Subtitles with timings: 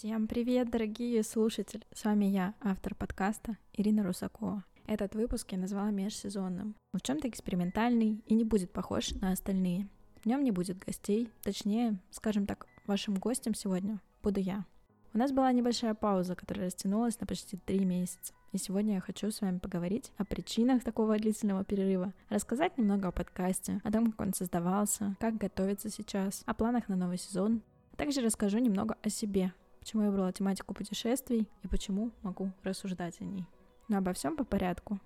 [0.00, 1.82] Всем привет, дорогие слушатели!
[1.92, 4.64] С вами я, автор подкаста Ирина Русакова.
[4.86, 6.74] Этот выпуск я назвала межсезонным.
[6.94, 9.90] Он в чем-то экспериментальный и не будет похож на остальные.
[10.22, 14.64] В нем не будет гостей, точнее, скажем так, вашим гостем сегодня буду я.
[15.12, 18.32] У нас была небольшая пауза, которая растянулась на почти три месяца.
[18.52, 23.12] И сегодня я хочу с вами поговорить о причинах такого длительного перерыва, рассказать немного о
[23.12, 27.60] подкасте, о том, как он создавался, как готовится сейчас, о планах на новый сезон.
[27.98, 33.24] Также расскажу немного о себе, почему я выбрала тематику путешествий и почему могу рассуждать о
[33.24, 33.44] ней.
[33.88, 35.00] Но обо всем по порядку.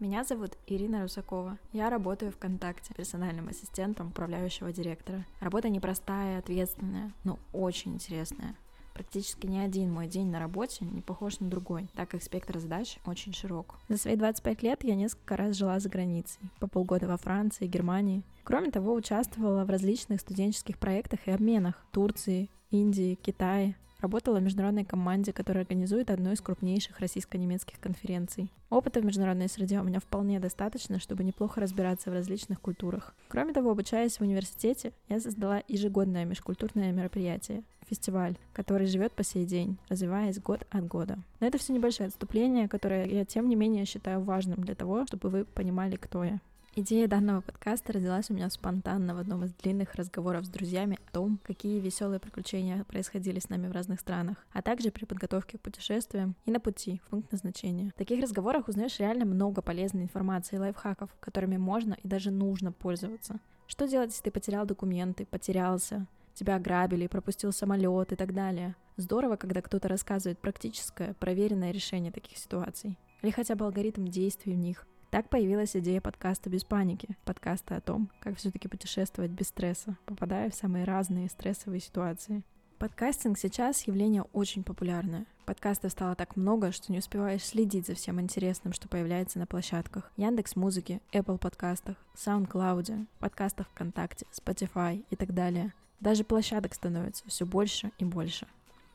[0.00, 1.58] Меня зовут Ирина Русакова.
[1.72, 5.24] Я работаю ВКонтакте персональным ассистентом управляющего директора.
[5.40, 8.56] Работа непростая, ответственная, но очень интересная.
[8.94, 12.98] Практически ни один мой день на работе не похож на другой, так как спектр задач
[13.06, 13.76] очень широк.
[13.88, 18.22] За свои 25 лет я несколько раз жила за границей, по полгода во Франции, Германии.
[18.44, 24.42] Кроме того, участвовала в различных студенческих проектах и обменах в Турции, Индии, Китае, Работала в
[24.42, 28.50] международной команде, которая организует одну из крупнейших российско-немецких конференций.
[28.68, 33.14] Опыта в международной среде у меня вполне достаточно, чтобы неплохо разбираться в различных культурах.
[33.28, 39.46] Кроме того, обучаясь в университете, я создала ежегодное межкультурное мероприятие— фестиваль, который живет по сей
[39.46, 41.18] день, развиваясь год от года.
[41.38, 45.28] Но это все небольшое отступление, которое я, тем не менее, считаю важным для того, чтобы
[45.28, 46.40] вы понимали, кто я.
[46.74, 51.12] Идея данного подкаста родилась у меня спонтанно в одном из длинных разговоров с друзьями о
[51.12, 55.60] том, какие веселые приключения происходили с нами в разных странах, а также при подготовке к
[55.60, 57.90] путешествиям и на пути в пункт назначения.
[57.90, 62.72] В таких разговорах узнаешь реально много полезной информации и лайфхаков, которыми можно и даже нужно
[62.72, 63.38] пользоваться.
[63.66, 68.76] Что делать, если ты потерял документы, потерялся, тебя ограбили, пропустил самолет и так далее.
[68.96, 72.98] Здорово, когда кто-то рассказывает практическое, проверенное решение таких ситуаций.
[73.20, 74.86] Или хотя бы алгоритм действий в них.
[75.12, 80.48] Так появилась идея подкаста «Без паники», подкаста о том, как все-таки путешествовать без стресса, попадая
[80.48, 82.42] в самые разные стрессовые ситуации.
[82.78, 85.26] Подкастинг сейчас явление очень популярное.
[85.44, 90.10] Подкастов стало так много, что не успеваешь следить за всем интересным, что появляется на площадках.
[90.16, 95.74] Яндекс Музыки, Apple подкастах, SoundCloud, подкастах ВКонтакте, Spotify и так далее.
[96.00, 98.46] Даже площадок становится все больше и больше.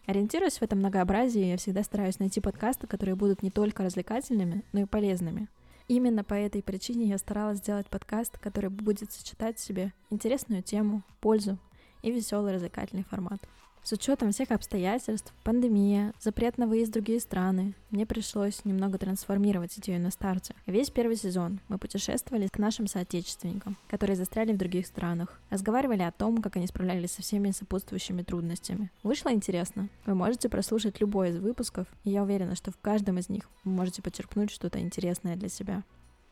[0.08, 4.80] Ориентируясь в этом многообразии, я всегда стараюсь найти подкасты, которые будут не только развлекательными, но
[4.80, 5.48] и полезными.
[5.88, 11.02] Именно по этой причине я старалась сделать подкаст, который будет сочетать в себе интересную тему,
[11.22, 11.58] пользу
[12.02, 13.40] и веселый развлекательный формат.
[13.88, 19.80] С учетом всех обстоятельств, пандемия, запрет на выезд в другие страны, мне пришлось немного трансформировать
[19.80, 20.56] идею на старте.
[20.66, 26.12] Весь первый сезон мы путешествовали к нашим соотечественникам, которые застряли в других странах, разговаривали о
[26.12, 28.92] том, как они справлялись со всеми сопутствующими трудностями.
[29.04, 29.88] Вышло интересно?
[30.06, 33.72] Вы можете прослушать любой из выпусков, и я уверена, что в каждом из них вы
[33.72, 35.84] можете подчеркнуть что-то интересное для себя.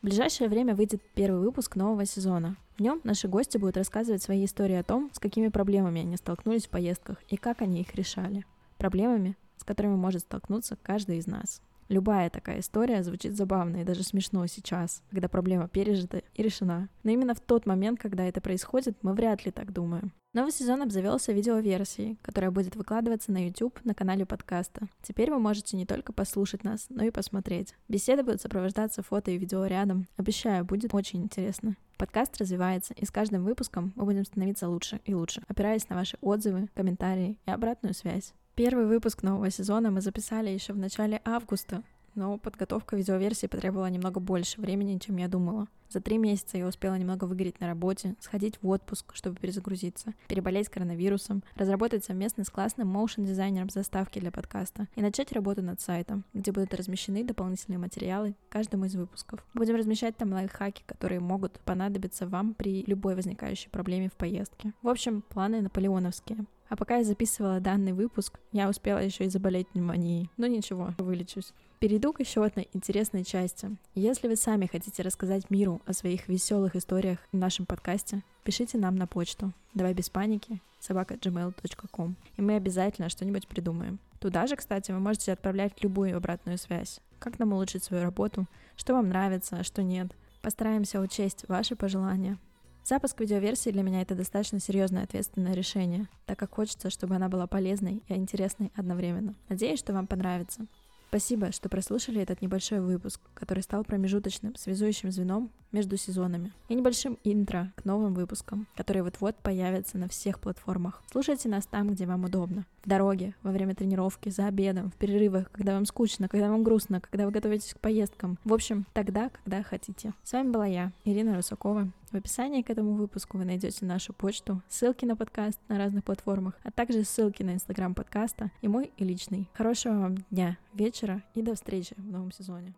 [0.06, 2.54] В ближайшее время выйдет первый выпуск нового сезона.
[2.76, 6.66] В нем наши гости будут рассказывать свои истории о том, с какими проблемами они столкнулись
[6.66, 8.46] в поездках и как они их решали.
[8.78, 11.60] Проблемами, с которыми может столкнуться каждый из нас.
[11.88, 16.88] Любая такая история звучит забавно и даже смешно сейчас, когда проблема пережита и решена.
[17.04, 20.12] Но именно в тот момент, когда это происходит, мы вряд ли так думаем.
[20.32, 24.88] Новый сезон обзавелся видеоверсией, которая будет выкладываться на YouTube на канале подкаста.
[25.02, 27.74] Теперь вы можете не только послушать нас, но и посмотреть.
[27.88, 30.08] Беседы будут сопровождаться фото и видео рядом.
[30.18, 31.76] Обещаю, будет очень интересно.
[31.96, 36.18] Подкаст развивается, и с каждым выпуском мы будем становиться лучше и лучше, опираясь на ваши
[36.20, 38.34] отзывы, комментарии и обратную связь.
[38.56, 41.82] Первый выпуск нового сезона мы записали еще в начале августа,
[42.14, 45.68] но подготовка видеоверсии потребовала немного больше времени, чем я думала.
[45.90, 50.70] За три месяца я успела немного выгореть на работе, сходить в отпуск, чтобы перезагрузиться, переболеть
[50.70, 56.50] коронавирусом, разработать совместно с классным моушен-дизайнером заставки для подкаста и начать работу над сайтом, где
[56.50, 59.44] будут размещены дополнительные материалы каждому из выпусков.
[59.52, 64.72] Будем размещать там лайфхаки, которые могут понадобиться вам при любой возникающей проблеме в поездке.
[64.80, 66.46] В общем, планы наполеоновские.
[66.68, 70.30] А пока я записывала данный выпуск, я успела еще и заболеть пневмонией.
[70.36, 71.52] Но ничего, вылечусь.
[71.78, 73.76] Перейду к еще одной интересной части.
[73.94, 78.96] Если вы сами хотите рассказать миру о своих веселых историях в нашем подкасте, пишите нам
[78.96, 79.52] на почту.
[79.74, 83.98] Давай без паники собака.gmail.com И мы обязательно что-нибудь придумаем.
[84.20, 87.00] Туда же, кстати, вы можете отправлять любую обратную связь.
[87.18, 88.46] Как нам улучшить свою работу,
[88.76, 90.08] что вам нравится, а что нет.
[90.42, 92.38] Постараемся учесть ваши пожелания.
[92.88, 97.48] Запуск видеоверсии для меня это достаточно серьезное ответственное решение, так как хочется, чтобы она была
[97.48, 99.34] полезной и интересной одновременно.
[99.48, 100.66] Надеюсь, что вам понравится.
[101.08, 107.18] Спасибо, что прослушали этот небольшой выпуск, который стал промежуточным, связующим звеном между сезонами и небольшим
[107.22, 111.02] интро к новым выпускам, которые вот-вот появятся на всех платформах.
[111.12, 112.64] Слушайте нас там, где вам удобно.
[112.82, 117.02] В дороге, во время тренировки, за обедом, в перерывах, когда вам скучно, когда вам грустно,
[117.02, 118.38] когда вы готовитесь к поездкам.
[118.44, 120.14] В общем, тогда, когда хотите.
[120.22, 121.90] С вами была я, Ирина Русакова.
[122.10, 126.54] В описании к этому выпуску вы найдете нашу почту, ссылки на подкаст на разных платформах,
[126.62, 129.50] а также ссылки на инстаграм подкаста и мой и личный.
[129.52, 132.74] Хорошего вам дня, вечера и до встречи в новом сезоне.